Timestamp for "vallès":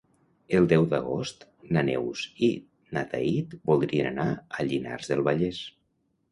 5.33-5.65